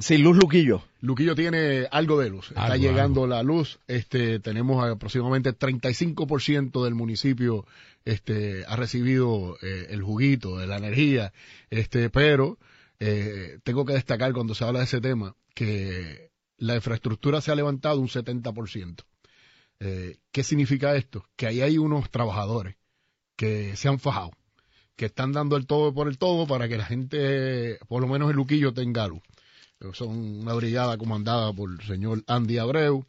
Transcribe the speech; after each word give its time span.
Sin 0.00 0.22
luz, 0.22 0.36
Luquillo. 0.36 0.82
Luquillo 1.00 1.34
tiene 1.34 1.86
algo 1.90 2.20
de 2.20 2.30
luz. 2.30 2.48
Está 2.48 2.66
Algo, 2.66 2.76
llegando 2.76 3.26
la 3.26 3.42
luz. 3.42 3.78
Este, 3.86 4.38
tenemos 4.38 4.84
aproximadamente 4.84 5.56
35% 5.56 6.84
del 6.84 6.94
municipio 6.94 7.66
este, 8.04 8.64
ha 8.66 8.76
recibido 8.76 9.56
eh, 9.62 9.86
el 9.90 10.02
juguito 10.02 10.58
de 10.58 10.66
la 10.66 10.76
energía. 10.76 11.32
Este, 11.70 12.10
pero 12.10 12.58
eh, 13.00 13.58
tengo 13.64 13.84
que 13.84 13.94
destacar 13.94 14.32
cuando 14.32 14.54
se 14.54 14.64
habla 14.64 14.80
de 14.80 14.84
ese 14.84 15.00
tema 15.00 15.34
que 15.54 16.30
la 16.58 16.76
infraestructura 16.76 17.40
se 17.40 17.50
ha 17.50 17.54
levantado 17.54 18.00
un 18.00 18.08
70%. 18.08 19.02
Eh, 19.80 20.18
¿Qué 20.32 20.42
significa 20.42 20.96
esto? 20.96 21.24
Que 21.36 21.46
ahí 21.46 21.60
hay 21.60 21.78
unos 21.78 22.10
trabajadores 22.10 22.76
que 23.36 23.76
se 23.76 23.88
han 23.88 23.98
fajado, 23.98 24.32
que 24.96 25.06
están 25.06 25.32
dando 25.32 25.56
el 25.56 25.66
todo 25.66 25.94
por 25.94 26.08
el 26.08 26.18
todo 26.18 26.46
para 26.46 26.68
que 26.68 26.76
la 26.76 26.84
gente, 26.84 27.78
por 27.86 28.02
lo 28.02 28.08
menos 28.08 28.30
el 28.30 28.36
Luquillo, 28.36 28.74
tenga 28.74 29.06
luz 29.06 29.22
son 29.92 30.40
una 30.40 30.54
brigada 30.54 30.96
comandada 30.98 31.52
por 31.52 31.70
el 31.70 31.80
señor 31.86 32.24
Andy 32.26 32.58
Abreu, 32.58 33.04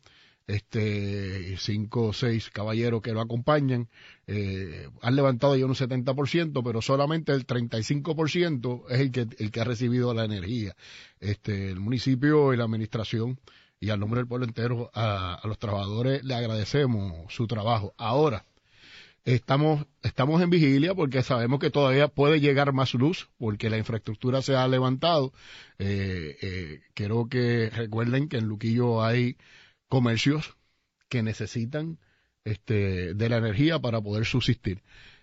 este, 0.47 1.57
cinco 1.57 2.07
o 2.07 2.13
seis 2.13 2.49
caballeros 2.49 3.01
que 3.01 3.13
lo 3.13 3.21
acompañan, 3.21 3.87
eh, 4.25 4.89
han 5.01 5.15
levantado 5.15 5.55
ya 5.55 5.65
un 5.65 5.75
70%, 5.75 6.63
pero 6.63 6.81
solamente 6.81 7.33
el 7.33 7.45
35% 7.45 8.85
es 8.89 8.99
el 8.99 9.11
que, 9.11 9.27
el 9.37 9.51
que 9.51 9.61
ha 9.61 9.63
recibido 9.63 10.13
la 10.13 10.25
energía. 10.25 10.75
Este, 11.19 11.69
el 11.69 11.79
municipio 11.79 12.51
y 12.53 12.57
la 12.57 12.63
administración, 12.63 13.39
y 13.79 13.91
al 13.91 13.99
nombre 13.99 14.19
del 14.19 14.27
pueblo 14.27 14.45
entero, 14.45 14.89
a, 14.93 15.35
a 15.35 15.47
los 15.47 15.59
trabajadores 15.59 16.23
le 16.23 16.33
agradecemos 16.33 17.31
su 17.31 17.45
trabajo. 17.45 17.93
Ahora, 17.97 18.43
Estamos, 19.29 19.85
estamos 20.01 20.41
en 20.41 20.49
vigilia 20.49 20.95
porque 20.95 21.21
sabemos 21.21 21.59
que 21.59 21.69
todavía 21.69 22.07
puede 22.07 22.39
llegar 22.39 22.73
más 22.73 22.95
luz 22.95 23.29
porque 23.37 23.69
la 23.69 23.77
infraestructura 23.77 24.41
se 24.41 24.55
ha 24.55 24.67
levantado. 24.67 25.33
Eh, 25.77 26.35
eh, 26.41 26.81
quiero 26.95 27.27
que 27.29 27.69
recuerden 27.69 28.27
que 28.27 28.37
en 28.37 28.47
Luquillo 28.47 29.03
hay 29.03 29.37
comercios 29.87 30.57
que 31.09 31.21
necesitan 31.21 31.99
este, 32.43 33.13
de 33.13 33.29
la 33.29 33.37
energía 33.37 33.77
para 33.77 34.01
poder 34.01 34.25
subsistir. 34.25 34.81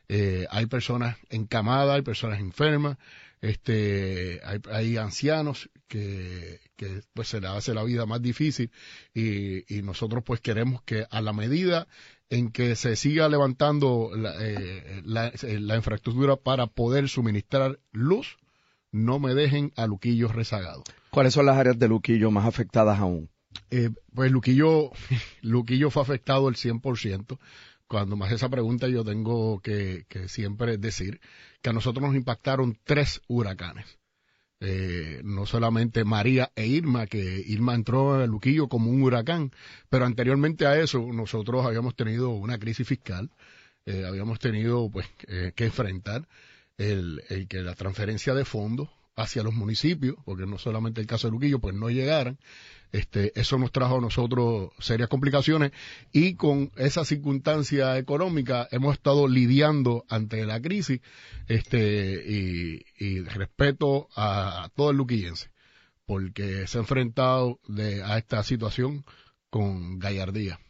Eh, 0.08 0.46
hay 0.50 0.66
personas 0.66 1.16
encamadas, 1.28 1.96
hay 1.96 2.02
personas 2.02 2.38
enfermas, 2.38 2.98
este, 3.40 4.40
hay, 4.44 4.60
hay 4.70 4.96
ancianos 4.96 5.70
que, 5.88 6.60
que 6.76 7.02
pues 7.14 7.28
se 7.28 7.40
les 7.40 7.50
hace 7.50 7.74
la 7.74 7.84
vida 7.84 8.06
más 8.06 8.22
difícil 8.22 8.70
y, 9.14 9.74
y 9.74 9.82
nosotros 9.82 10.22
pues 10.24 10.40
queremos 10.40 10.82
que 10.82 11.06
a 11.10 11.20
la 11.20 11.32
medida 11.32 11.86
en 12.30 12.50
que 12.50 12.74
se 12.76 12.96
siga 12.96 13.28
levantando 13.28 14.10
la, 14.14 14.34
eh, 14.40 15.02
la, 15.04 15.28
eh, 15.28 15.60
la 15.60 15.76
infraestructura 15.76 16.36
para 16.36 16.66
poder 16.66 17.08
suministrar 17.08 17.78
luz, 17.92 18.36
no 18.90 19.18
me 19.18 19.34
dejen 19.34 19.72
a 19.76 19.86
Luquillo 19.86 20.28
rezagado. 20.28 20.82
¿Cuáles 21.10 21.34
son 21.34 21.46
las 21.46 21.56
áreas 21.56 21.78
de 21.78 21.88
Luquillo 21.88 22.30
más 22.30 22.46
afectadas 22.46 22.98
aún? 22.98 23.30
Eh, 23.70 23.90
pues 24.14 24.30
Luquillo, 24.32 24.90
Luquillo 25.42 25.90
fue 25.90 26.02
afectado 26.02 26.48
el 26.48 26.56
100%. 26.56 27.38
Cuando 27.88 28.16
me 28.16 28.26
hace 28.26 28.34
esa 28.34 28.48
pregunta 28.48 28.88
yo 28.88 29.04
tengo 29.04 29.60
que, 29.60 30.06
siempre 30.28 30.76
decir 30.76 31.20
que 31.62 31.70
a 31.70 31.72
nosotros 31.72 32.06
nos 32.06 32.16
impactaron 32.16 32.78
tres 32.84 33.20
huracanes. 33.28 33.98
Eh, 34.58 35.20
no 35.22 35.44
solamente 35.44 36.04
María 36.04 36.50
e 36.56 36.66
Irma, 36.66 37.06
que 37.06 37.44
Irma 37.46 37.74
entró 37.74 38.22
en 38.24 38.30
Luquillo 38.30 38.68
como 38.68 38.90
un 38.90 39.02
huracán, 39.02 39.52
pero 39.90 40.06
anteriormente 40.06 40.66
a 40.66 40.80
eso 40.80 41.06
nosotros 41.12 41.66
habíamos 41.66 41.94
tenido 41.94 42.30
una 42.30 42.58
crisis 42.58 42.88
fiscal, 42.88 43.30
eh, 43.84 44.04
habíamos 44.06 44.38
tenido 44.38 44.90
pues 44.90 45.06
eh, 45.28 45.52
que 45.54 45.66
enfrentar 45.66 46.26
el, 46.78 47.22
que 47.48 47.60
la 47.62 47.74
transferencia 47.74 48.34
de 48.34 48.44
fondos 48.44 48.88
hacia 49.16 49.42
los 49.42 49.54
municipios, 49.54 50.16
porque 50.24 50.46
no 50.46 50.58
solamente 50.58 51.00
el 51.00 51.06
caso 51.06 51.26
de 51.26 51.32
Luquillo, 51.32 51.58
pues 51.58 51.74
no 51.74 51.88
llegaran, 51.88 52.38
este, 52.92 53.38
eso 53.38 53.58
nos 53.58 53.72
trajo 53.72 53.98
a 53.98 54.00
nosotros 54.00 54.70
serias 54.78 55.08
complicaciones 55.08 55.72
y 56.12 56.34
con 56.34 56.70
esa 56.76 57.04
circunstancia 57.04 57.98
económica 57.98 58.68
hemos 58.70 58.94
estado 58.94 59.26
lidiando 59.26 60.04
ante 60.08 60.46
la 60.46 60.60
crisis 60.60 61.00
este, 61.48 62.22
y, 62.26 62.84
y 62.98 63.20
respeto 63.22 64.08
a, 64.14 64.64
a, 64.64 64.68
todo 64.68 64.90
el 64.90 64.98
luquillense 64.98 65.50
porque 66.04 66.66
se 66.68 66.78
ha 66.78 66.82
enfrentado 66.82 67.58
de, 67.66 68.02
a 68.02 68.18
esta 68.18 68.42
situación 68.44 69.04
con 69.50 69.98
gallardía. 69.98 70.60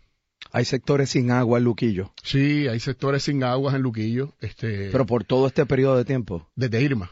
Hay 0.53 0.65
sectores 0.65 1.11
sin 1.11 1.31
agua 1.31 1.59
en 1.59 1.65
Luquillo. 1.65 2.13
Sí, 2.23 2.67
hay 2.69 2.81
sectores 2.81 3.25
sin 3.25 3.45
aguas 3.45 3.75
en 3.75 3.83
Luquillo. 3.83 4.33
Este, 4.41 4.91
Pero 4.91 5.05
por 5.05 5.25
todo 5.25 5.49
este 5.49 5.67
periodo 5.67 5.99
de 5.99 6.05
tiempo. 6.05 6.49
Desde 6.55 6.81
Irma 6.83 7.11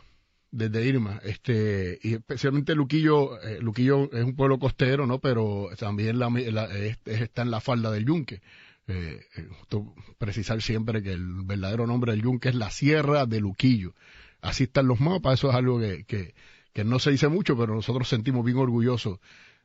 desde 0.55 0.87
Irma, 0.87 1.21
este, 1.25 1.99
y 2.01 2.15
especialmente 2.15 2.77
Luquillo, 2.77 3.41
eh, 3.41 3.59
Luquillo 3.61 4.09
es 4.12 4.23
un 4.23 4.37
pueblo 4.37 4.61
costero, 4.61 5.05
¿no? 5.05 5.19
Pero 5.19 5.69
también 5.77 6.21
la, 6.21 6.31
la, 6.31 6.67
es, 6.67 6.97
está 7.05 7.43
en 7.43 7.51
la 7.51 7.61
falda 7.61 7.91
del 7.91 8.06
Yunque. 8.06 8.41
Eh, 8.87 9.21
precisar 10.17 10.62
siempre 10.62 11.03
que 11.03 11.12
el 11.12 11.43
verdadero 11.43 11.89
nombre 11.89 12.12
del 12.12 12.23
Yunque 12.23 12.51
es 12.51 12.55
la 12.55 12.71
Sierra 12.71 13.27
de 13.27 13.41
Luquillo. 13.41 13.95
Así 14.43 14.65
están 14.65 14.87
los 14.87 15.01
mapas, 15.01 15.41
eso 15.41 15.51
es 15.51 15.56
algo 15.56 15.81
que, 15.81 16.05
que, 16.05 16.35
que 16.73 16.85
no 16.85 17.00
se 17.00 17.11
dice 17.11 17.27
mucho, 17.27 17.57
pero 17.59 17.75
nosotros 17.75 18.09
sentimos 18.09 18.45
bien 18.45 18.59
orgullosos 18.59 19.19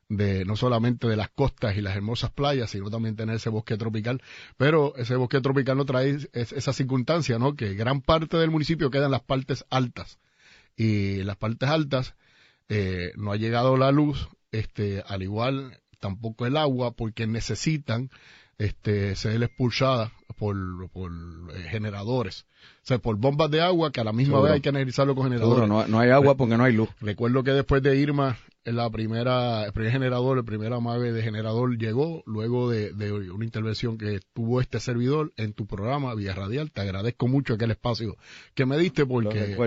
de 0.08 0.44
no 0.44 0.56
solamente 0.56 1.08
de 1.08 1.18
las 1.18 1.30
costas 1.30 1.78
y 1.78 1.82
las 1.82 1.96
hermosas 1.96 2.32
playas, 2.32 2.72
sino 2.72 2.90
también 2.90 3.16
tener 3.16 3.36
ese 3.36 3.50
bosque 3.50 3.78
tropical. 3.78 4.24
Pero 4.58 4.96
ese 4.96 5.16
bosque 5.18 5.40
tropical 5.40 5.78
no 5.78 5.86
trae 5.86 6.18
esa 6.34 6.74
circunstancia, 6.74 7.38
¿no? 7.38 7.54
Que 7.54 7.76
gran 7.76 8.02
parte 8.02 8.38
del 8.38 8.50
municipio 8.50 8.90
queda 8.90 9.06
en 9.06 9.12
las 9.12 9.22
partes 9.22 9.66
altas 9.70 10.18
y 10.80 11.24
las 11.24 11.36
partes 11.36 11.68
altas 11.68 12.16
eh, 12.70 13.12
no 13.18 13.34
ha 13.34 13.36
llegado 13.36 13.76
la 13.76 13.92
luz, 13.92 14.30
este, 14.54 15.04
al 15.06 15.22
igual 15.22 15.78
tampoco 16.00 16.46
el 16.46 16.56
agua, 16.56 16.92
porque 16.92 17.28
necesitan 17.28 18.10
este, 18.60 19.16
ser 19.16 19.42
expulsada 19.42 20.12
por, 20.38 20.56
por 20.92 21.12
eh, 21.12 21.64
generadores. 21.70 22.46
O 22.84 22.86
sea, 22.90 23.00
por 23.00 23.16
bombas 23.16 23.50
de 23.50 23.62
agua 23.62 23.92
que 23.92 24.02
a 24.02 24.04
la 24.04 24.14
misma 24.14 24.34
Seguro. 24.34 24.44
vez 24.44 24.54
hay 24.54 24.62
que 24.62 24.70
analizarlo 24.70 25.16
con 25.16 25.24
generadores. 25.26 25.64
Seguro, 25.64 25.82
no, 25.82 25.88
no 25.88 26.00
hay 26.00 26.12
agua 26.12 26.36
porque 26.36 26.58
no 26.58 26.64
hay 26.66 26.74
luz. 26.74 26.90
Recuerdo 27.00 27.44
que 27.44 27.52
después 27.52 27.82
de 27.82 27.96
Irma, 27.98 28.38
la 28.66 28.90
primera, 28.90 29.66
el 29.66 29.72
primer 29.72 29.92
generador, 29.94 30.38
el 30.38 30.46
primer 30.46 30.74
amague 30.74 31.14
de 31.14 31.22
generador 31.24 31.78
llegó 31.78 32.22
luego 32.26 32.70
de, 32.70 32.92
de 32.94 33.12
una 33.14 33.46
intervención 33.46 33.98
que 33.98 34.20
tuvo 34.34 34.60
este 34.60 34.80
servidor 34.80 35.32
en 35.38 35.54
tu 35.54 35.66
programa 35.66 36.14
Vía 36.16 36.36
Radial. 36.36 36.72
Te 36.72 36.82
agradezco 36.82 37.28
mucho 37.28 37.54
aquel 37.54 37.72
espacio 37.72 38.18
que 38.54 38.66
me 38.66 38.78
diste 38.78 39.06
porque, 39.06 39.58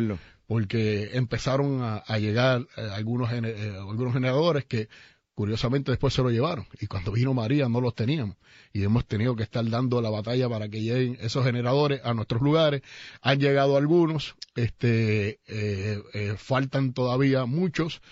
porque 0.46 1.10
empezaron 1.14 1.82
a, 1.82 1.96
a 1.96 2.18
llegar 2.18 2.66
eh, 2.76 2.88
algunos, 2.94 3.32
eh, 3.32 3.74
algunos 3.78 4.12
generadores 4.12 4.66
que 4.66 4.88
curiosamente 5.34 5.90
después 5.90 6.14
se 6.14 6.22
lo 6.22 6.30
llevaron. 6.30 6.66
Y 6.80 6.86
cuando 6.86 7.12
vino 7.12 7.34
María 7.34 7.68
no 7.68 7.80
los 7.80 7.94
teníamos. 7.94 8.36
Y 8.72 8.82
hemos 8.84 9.06
tenido 9.06 9.36
que 9.36 9.42
estar 9.42 9.68
dando 9.68 10.00
la 10.00 10.10
batalla 10.10 10.48
para 10.48 10.68
que 10.68 10.80
lleguen 10.80 11.18
esos 11.20 11.44
generadores 11.44 12.00
a 12.04 12.14
nuestros 12.14 12.42
lugares. 12.42 12.82
Han 13.22 13.40
llegado 13.40 13.76
algunos 13.76 14.34
este 14.54 15.40
eh, 15.46 16.02
eh, 16.12 16.34
faltan 16.36 16.92
todavía 16.92 17.46
muchos. 17.46 18.02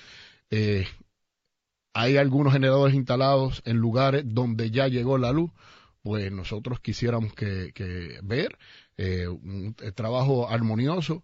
Eh, 0.50 0.86
hay 1.92 2.16
algunos 2.16 2.52
generadores 2.52 2.94
instalados 2.94 3.62
en 3.64 3.76
lugares 3.76 4.24
donde 4.26 4.70
ya 4.70 4.88
llegó 4.88 5.18
la 5.18 5.32
luz. 5.32 5.50
Pues 6.02 6.32
nosotros 6.32 6.80
quisiéramos 6.80 7.34
que, 7.34 8.18
ver 8.22 8.58
un 9.28 9.74
trabajo 9.94 10.48
armonioso 10.48 11.22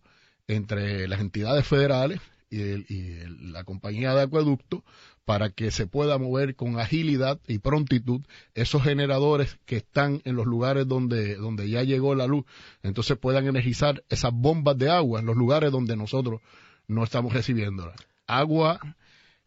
entre 0.49 1.09
las 1.09 1.21
entidades 1.21 1.67
federales 1.67 2.21
y, 2.51 3.25
la 3.53 3.65
compañía 3.65 4.15
de 4.15 4.23
acueducto 4.23 4.85
para 5.27 5.51
que 5.51 5.73
se 5.73 5.89
pueda 5.89 6.19
mover 6.19 6.55
con 6.55 6.79
agilidad 6.79 7.41
y 7.49 7.59
prontitud 7.59 8.23
esos 8.55 8.85
generadores 8.85 9.59
que 9.67 9.77
están 9.77 10.23
en 10.25 10.37
los 10.37 10.47
lugares 10.47 10.87
donde, 10.87 11.35
donde 11.35 11.69
ya 11.69 11.83
llegó 11.83 12.15
la 12.15 12.29
luz, 12.29 12.45
entonces 12.85 13.19
puedan 13.19 13.49
energizar 13.49 14.05
esas 14.09 14.33
bombas 14.33 14.79
de 14.79 14.89
agua 14.89 15.19
en 15.19 15.27
los 15.27 15.37
lugares 15.37 15.73
donde 15.73 15.97
nosotros 15.97 16.41
no 16.87 17.03
estamos 17.03 17.33
recibiéndola. 17.33 17.93
Agua 18.29 18.79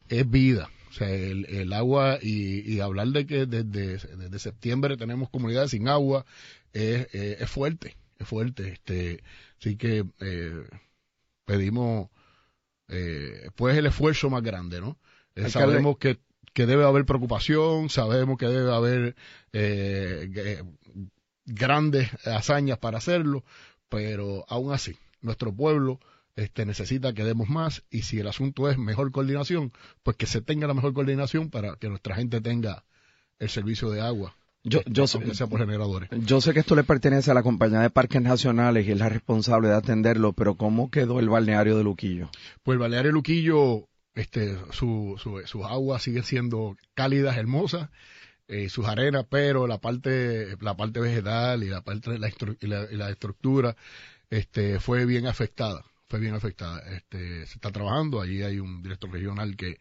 es 0.09 0.29
vida. 0.29 0.69
O 0.89 0.91
sea, 0.91 1.09
el, 1.09 1.45
el 1.45 1.71
agua 1.71 2.19
y, 2.21 2.59
y 2.69 2.81
hablar 2.81 3.07
de 3.07 3.25
que 3.25 3.45
desde, 3.45 4.39
septiembre 4.39 4.97
tenemos 4.97 5.29
comunidades 5.29 5.71
sin 5.71 5.87
agua 5.87 6.25
es, 6.73 7.07
es 7.13 7.49
fuerte, 7.49 7.95
es 8.17 8.27
fuerte. 8.27 8.73
Este, 8.73 9.23
así 9.57 9.77
que 9.77 10.03
eh, 10.19 10.63
pedimos 11.45 12.09
eh, 12.89 13.49
pues 13.55 13.77
el 13.77 13.85
esfuerzo 13.85 14.29
más 14.29 14.43
grande, 14.43 14.81
¿no? 14.81 14.97
Eh, 15.45 15.49
sabemos 15.49 15.97
que, 15.97 16.17
que 16.53 16.65
debe 16.65 16.85
haber 16.85 17.05
preocupación, 17.05 17.89
sabemos 17.89 18.37
que 18.37 18.47
debe 18.47 18.73
haber 18.73 19.15
eh, 19.53 20.63
grandes 21.45 22.09
hazañas 22.25 22.77
para 22.77 22.97
hacerlo, 22.99 23.43
pero 23.89 24.45
aún 24.47 24.73
así, 24.73 24.95
nuestro 25.21 25.53
pueblo 25.53 25.99
este, 26.35 26.65
necesita 26.65 27.13
que 27.13 27.25
demos 27.25 27.49
más 27.49 27.83
y 27.89 28.03
si 28.03 28.19
el 28.19 28.27
asunto 28.27 28.69
es 28.69 28.77
mejor 28.77 29.11
coordinación, 29.11 29.73
pues 30.03 30.15
que 30.15 30.25
se 30.25 30.41
tenga 30.41 30.67
la 30.67 30.73
mejor 30.73 30.93
coordinación 30.93 31.49
para 31.49 31.75
que 31.75 31.89
nuestra 31.89 32.15
gente 32.15 32.39
tenga 32.39 32.85
el 33.39 33.49
servicio 33.49 33.89
de 33.89 33.99
agua, 33.99 34.35
Yo, 34.63 34.81
yo, 34.85 35.05
sé, 35.07 35.17
aunque 35.17 35.35
sea 35.35 35.47
por 35.47 35.59
generadores. 35.59 36.09
yo 36.11 36.39
sé 36.39 36.53
que 36.53 36.59
esto 36.59 36.75
le 36.75 36.83
pertenece 36.85 37.31
a 37.31 37.33
la 37.33 37.43
compañía 37.43 37.81
de 37.81 37.89
parques 37.89 38.21
nacionales 38.21 38.87
y 38.87 38.91
es 38.91 38.97
la 38.97 39.09
responsable 39.09 39.67
de 39.67 39.75
atenderlo, 39.75 40.31
pero 40.31 40.55
¿cómo 40.55 40.89
quedó 40.89 41.19
el 41.19 41.27
balneario 41.27 41.77
de 41.77 41.83
Luquillo? 41.83 42.29
Pues 42.63 42.75
el 42.75 42.79
balneario 42.79 43.11
Luquillo, 43.11 43.88
este, 44.19 44.57
su, 44.71 45.15
su- 45.21 45.41
sus 45.45 45.65
aguas 45.65 46.03
siguen 46.03 46.23
siendo 46.23 46.75
cálidas, 46.93 47.37
hermosas, 47.37 47.89
eh, 48.47 48.69
sus 48.69 48.87
arenas, 48.87 49.25
pero 49.29 49.67
la 49.67 49.77
parte, 49.79 50.55
la 50.61 50.75
parte 50.75 50.99
vegetal 50.99 51.63
y 51.63 51.67
la 51.69 51.81
parte 51.81 52.17
la, 52.17 52.29
y 52.61 52.67
la, 52.67 52.87
y 52.91 52.95
la 52.95 53.09
estructura, 53.09 53.75
este, 54.29 54.79
fue 54.79 55.05
bien 55.05 55.27
afectada, 55.27 55.83
fue 56.07 56.19
bien 56.19 56.33
afectada. 56.33 56.79
Este, 56.95 57.45
se 57.45 57.53
está 57.55 57.71
trabajando, 57.71 58.21
allí 58.21 58.41
hay 58.41 58.59
un 58.59 58.81
director 58.81 59.11
regional 59.11 59.55
que, 59.55 59.77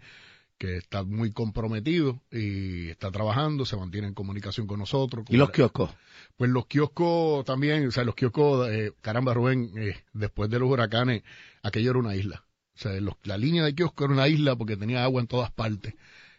que 0.58 0.76
está 0.76 1.02
muy 1.04 1.30
comprometido 1.32 2.20
y 2.30 2.88
está 2.90 3.10
trabajando, 3.10 3.64
se 3.64 3.76
mantiene 3.76 4.08
en 4.08 4.14
comunicación 4.14 4.66
con 4.66 4.78
nosotros. 4.80 5.24
¿Y 5.28 5.36
los 5.36 5.50
kioscos? 5.50 5.90
pues 6.36 6.50
los 6.50 6.66
kioscos 6.66 7.44
también, 7.44 7.86
o 7.88 7.90
sea, 7.90 8.04
los 8.04 8.14
kioscos, 8.14 8.68
eh, 8.70 8.92
caramba 9.00 9.34
Rubén, 9.34 9.70
eh, 9.76 9.96
después 10.12 10.50
de 10.50 10.58
los 10.58 10.68
huracanes, 10.68 11.22
aquello 11.62 11.90
era 11.90 11.98
una 12.00 12.14
isla. 12.16 12.44
O 12.78 12.80
sea, 12.80 12.92
la 13.24 13.36
línea 13.36 13.64
de 13.64 13.74
kiosco 13.74 14.04
era 14.04 14.14
una 14.14 14.28
isla 14.28 14.54
porque 14.54 14.76
tenía 14.76 15.02
agua 15.02 15.20
en 15.20 15.26
todas 15.26 15.50
partes. 15.50 15.94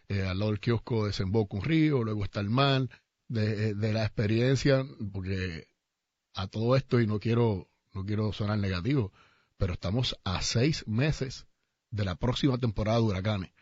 Eh, 0.08 0.22
al 0.22 0.38
lado 0.38 0.52
del 0.52 0.60
kiosco 0.60 1.06
desemboca 1.06 1.56
un 1.56 1.62
río, 1.62 2.02
luego 2.02 2.24
está 2.24 2.40
el 2.40 2.48
mar. 2.48 2.88
De, 3.28 3.74
de 3.74 3.92
la 3.92 4.04
experiencia, 4.04 4.84
porque 5.12 5.68
a 6.34 6.48
todo 6.48 6.74
esto, 6.74 7.00
y 7.00 7.06
no 7.06 7.20
quiero, 7.20 7.68
no 7.94 8.04
quiero 8.04 8.32
sonar 8.32 8.58
negativo, 8.58 9.12
pero 9.56 9.74
estamos 9.74 10.18
a 10.24 10.42
seis 10.42 10.84
meses 10.88 11.46
de 11.92 12.04
la 12.04 12.16
próxima 12.16 12.58
temporada 12.58 12.98
de 12.98 13.04
huracanes. 13.04 13.52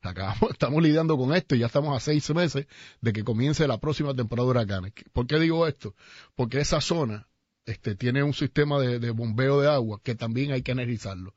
Acabamos, 0.00 0.42
estamos 0.50 0.82
lidiando 0.82 1.16
con 1.16 1.32
esto 1.34 1.54
y 1.54 1.60
ya 1.60 1.66
estamos 1.66 1.96
a 1.96 2.00
seis 2.00 2.28
meses 2.30 2.66
de 3.00 3.12
que 3.12 3.22
comience 3.22 3.68
la 3.68 3.78
próxima 3.78 4.12
temporada 4.12 4.46
de 4.46 4.50
huracanes. 4.50 4.92
¿Por 5.12 5.28
qué 5.28 5.38
digo 5.38 5.68
esto? 5.68 5.94
Porque 6.34 6.60
esa 6.60 6.80
zona 6.80 7.28
este, 7.64 7.94
tiene 7.94 8.24
un 8.24 8.34
sistema 8.34 8.80
de, 8.80 8.98
de 8.98 9.10
bombeo 9.10 9.60
de 9.60 9.68
agua 9.70 10.00
que 10.02 10.16
también 10.16 10.50
hay 10.50 10.62
que 10.62 10.72
energizarlo. 10.72 11.34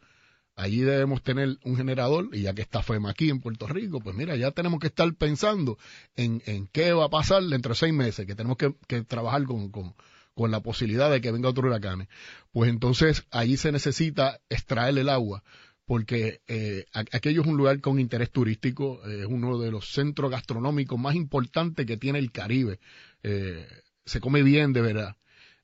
Allí 0.55 0.81
debemos 0.81 1.21
tener 1.21 1.57
un 1.63 1.75
generador 1.75 2.29
y 2.31 2.43
ya 2.43 2.53
que 2.53 2.61
está 2.61 2.81
FEMA 2.81 3.09
aquí 3.09 3.29
en 3.29 3.41
Puerto 3.41 3.67
Rico, 3.67 3.99
pues 3.99 4.15
mira, 4.15 4.35
ya 4.35 4.51
tenemos 4.51 4.79
que 4.79 4.87
estar 4.87 5.13
pensando 5.15 5.77
en, 6.15 6.41
en 6.45 6.67
qué 6.67 6.93
va 6.93 7.05
a 7.05 7.09
pasar 7.09 7.43
dentro 7.43 7.73
de 7.73 7.75
seis 7.75 7.93
meses, 7.93 8.25
que 8.25 8.35
tenemos 8.35 8.57
que, 8.57 8.73
que 8.87 9.01
trabajar 9.03 9.43
con, 9.43 9.69
con, 9.69 9.95
con 10.33 10.51
la 10.51 10.61
posibilidad 10.61 11.11
de 11.11 11.19
que 11.19 11.31
venga 11.31 11.49
otro 11.49 11.67
huracán. 11.67 12.07
Pues 12.51 12.69
entonces 12.69 13.25
allí 13.31 13.57
se 13.57 13.71
necesita 13.71 14.39
extraer 14.49 14.97
el 14.97 15.09
agua 15.09 15.43
porque 15.85 16.41
eh, 16.47 16.85
aquello 16.93 17.41
es 17.41 17.47
un 17.47 17.57
lugar 17.57 17.79
con 17.79 17.99
interés 17.99 18.31
turístico, 18.31 19.01
eh, 19.05 19.21
es 19.21 19.25
uno 19.27 19.59
de 19.59 19.71
los 19.71 19.91
centros 19.91 20.31
gastronómicos 20.31 20.99
más 20.99 21.15
importantes 21.15 21.85
que 21.85 21.97
tiene 21.97 22.19
el 22.19 22.31
Caribe. 22.31 22.79
Eh, 23.23 23.67
se 24.03 24.19
come 24.19 24.41
bien 24.41 24.73
de 24.73 24.81
verdad, 24.81 25.15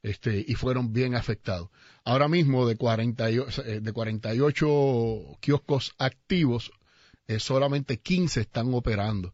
este, 0.03 0.43
y 0.47 0.55
fueron 0.55 0.93
bien 0.93 1.15
afectados. 1.15 1.69
Ahora 2.03 2.27
mismo 2.27 2.67
de, 2.67 2.75
48, 2.75 3.63
eh, 3.65 3.79
de 3.81 3.93
48 3.93 5.37
kioscos 5.39 5.93
activos, 5.97 6.71
eh, 7.27 7.39
solamente 7.39 7.99
15 7.99 8.41
están 8.41 8.73
operando. 8.73 9.33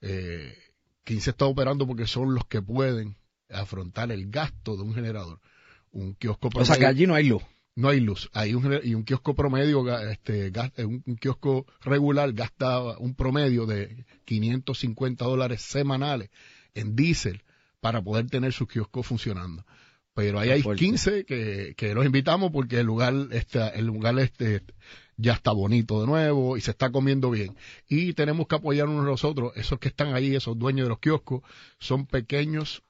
Eh, 0.00 0.56
15 1.04 1.30
están 1.30 1.48
operando 1.48 1.86
porque 1.86 2.06
son 2.06 2.34
los 2.34 2.44
que 2.46 2.60
pueden 2.62 3.16
afrontar 3.50 4.12
el 4.12 4.28
gasto 4.30 4.76
de 4.76 4.82
un 4.82 4.94
generador. 4.94 5.40
Un 5.90 6.14
kiosco 6.14 6.48
O 6.48 6.64
sea 6.64 6.76
que 6.76 6.80
promedio- 6.82 6.88
allí 6.88 7.06
no 7.06 7.14
hay 7.14 7.24
luz. 7.28 7.42
no 7.76 7.88
hay 7.88 8.00
luz. 8.00 8.28
Hay 8.34 8.54
un, 8.54 8.80
y 8.82 8.94
un 8.94 9.04
kiosco 9.04 9.34
promedio, 9.34 9.98
este, 10.10 10.50
gasta- 10.50 10.84
un, 10.84 11.02
un 11.06 11.16
kiosco 11.16 11.64
regular 11.80 12.32
gasta 12.32 12.98
un 12.98 13.14
promedio 13.14 13.64
de 13.66 14.04
550 14.24 15.24
dólares 15.24 15.62
semanales 15.62 16.30
en 16.74 16.94
diésel 16.96 17.42
para 17.80 18.02
poder 18.02 18.26
tener 18.28 18.52
su 18.52 18.66
kiosco 18.66 19.02
funcionando. 19.02 19.64
Pero 20.18 20.40
ahí 20.40 20.50
hay 20.50 20.62
fuerte. 20.62 20.84
15 20.84 21.24
que, 21.24 21.74
que 21.76 21.94
los 21.94 22.04
invitamos 22.04 22.50
porque 22.50 22.80
el 22.80 22.86
lugar 22.86 23.14
está, 23.30 23.68
el 23.68 23.86
lugar 23.86 24.18
este 24.18 24.64
ya 25.16 25.34
está 25.34 25.52
bonito 25.52 26.00
de 26.00 26.08
nuevo 26.08 26.56
y 26.56 26.60
se 26.60 26.72
está 26.72 26.90
comiendo 26.90 27.30
bien. 27.30 27.56
Y 27.88 28.14
tenemos 28.14 28.48
que 28.48 28.56
apoyar 28.56 28.88
unos 28.88 29.04
a 29.04 29.10
los 29.10 29.22
otros. 29.22 29.52
Esos 29.54 29.78
que 29.78 29.86
están 29.86 30.14
ahí, 30.14 30.34
esos 30.34 30.58
dueños 30.58 30.86
de 30.86 30.88
los 30.88 30.98
kioscos, 30.98 31.42
son 31.78 32.04
pequeños 32.04 32.82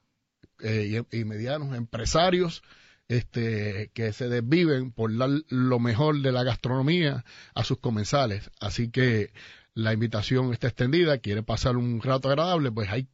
eh, 0.61 1.05
y, 1.13 1.19
y 1.19 1.25
medianos 1.27 1.77
empresarios 1.77 2.63
este, 3.09 3.91
que 3.93 4.15
se 4.15 4.31
desviven 4.31 4.91
por 4.91 5.15
dar 5.15 5.29
lo 5.51 5.79
mejor 5.81 6.23
de 6.23 6.33
la 6.33 6.45
gastronomía 6.45 7.27
a 7.55 7.63
sus 7.63 7.77
comensales. 7.77 8.51
Así 8.59 8.91
que 8.91 9.35
la 9.75 9.93
invitación 9.93 10.55
está 10.55 10.69
extendida, 10.69 11.19
quiere 11.19 11.43
pasar 11.43 11.77
un 11.77 12.01
rato 12.01 12.31
agradable, 12.31 12.73
pues 12.73 12.89
hay 12.89 13.07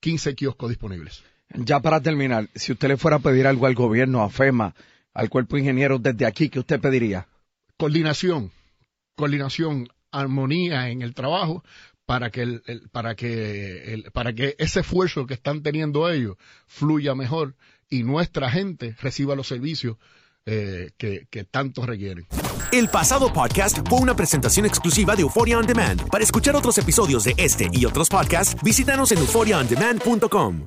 15 0.00 0.34
kioscos 0.34 0.68
disponibles. 0.68 1.22
Ya 1.54 1.80
para 1.80 2.00
terminar, 2.00 2.48
si 2.54 2.72
usted 2.72 2.88
le 2.88 2.96
fuera 2.96 3.16
a 3.18 3.20
pedir 3.20 3.46
algo 3.46 3.66
al 3.66 3.74
gobierno, 3.74 4.22
a 4.22 4.30
FEMA, 4.30 4.74
al 5.14 5.28
cuerpo 5.28 5.56
de 5.56 5.62
ingenieros 5.62 6.02
desde 6.02 6.24
aquí, 6.26 6.48
¿qué 6.48 6.58
usted 6.60 6.80
pediría? 6.80 7.26
Coordinación, 7.76 8.50
coordinación, 9.16 9.88
armonía 10.10 10.88
en 10.90 11.02
el 11.02 11.14
trabajo 11.14 11.62
para 12.06 12.30
que 12.30 12.42
el, 12.42 12.62
el- 12.66 12.88
para 12.90 13.14
que 13.14 13.94
el- 13.94 14.10
para 14.12 14.32
que 14.32 14.54
ese 14.58 14.80
esfuerzo 14.80 15.26
que 15.26 15.34
están 15.34 15.62
teniendo 15.62 16.08
ellos 16.10 16.36
fluya 16.66 17.14
mejor 17.14 17.54
y 17.88 18.02
nuestra 18.02 18.50
gente 18.50 18.96
reciba 19.00 19.34
los 19.36 19.46
servicios 19.48 19.96
eh, 20.46 20.90
que, 20.96 21.26
que 21.30 21.44
tanto 21.44 21.84
requieren. 21.86 22.26
El 22.72 22.88
pasado 22.88 23.32
podcast 23.32 23.78
fue 23.88 24.00
una 24.00 24.16
presentación 24.16 24.66
exclusiva 24.66 25.14
de 25.14 25.22
Euphoria 25.22 25.58
On 25.58 25.66
Demand. 25.66 26.08
Para 26.08 26.24
escuchar 26.24 26.56
otros 26.56 26.78
episodios 26.78 27.24
de 27.24 27.34
este 27.36 27.68
y 27.72 27.84
otros 27.84 28.08
podcasts, 28.08 28.56
visítanos 28.62 29.12
en 29.12 29.18
euphoriaondemand.com. 29.18 30.66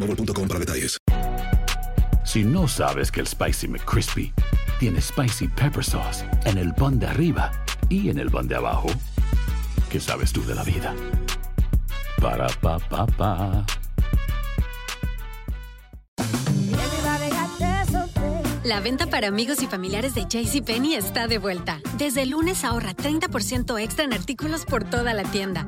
boostmobile.com 0.07 0.47
para 0.47 0.59
detalles. 0.59 0.97
Si 2.23 2.43
no 2.43 2.67
sabes 2.67 3.11
que 3.11 3.19
el 3.19 3.27
Spicy 3.27 3.67
McCrispy 3.67 4.33
tiene 4.79 5.01
Spicy 5.01 5.47
Pepper 5.47 5.83
Sauce 5.83 6.25
en 6.45 6.57
el 6.57 6.73
pan 6.73 6.99
de 6.99 7.07
arriba 7.07 7.51
y 7.89 8.09
en 8.09 8.19
el 8.19 8.29
pan 8.29 8.47
de 8.47 8.55
abajo, 8.55 8.89
¿qué 9.89 9.99
sabes 9.99 10.31
tú 10.31 10.43
de 10.45 10.55
la 10.55 10.63
vida? 10.63 10.95
Para, 12.21 12.47
pa, 12.61 12.79
pa, 12.79 13.05
pa. 13.05 13.65
La 18.63 18.79
venta 18.79 19.07
para 19.07 19.27
amigos 19.27 19.61
y 19.63 19.67
familiares 19.67 20.13
de 20.13 20.25
JCPenney 20.27 20.93
está 20.93 21.27
de 21.27 21.39
vuelta. 21.39 21.81
Desde 21.97 22.21
el 22.21 22.29
lunes 22.29 22.63
ahorra 22.63 22.95
30% 22.95 23.81
extra 23.81 24.05
en 24.05 24.13
artículos 24.13 24.65
por 24.65 24.83
toda 24.83 25.13
la 25.13 25.23
tienda. 25.23 25.67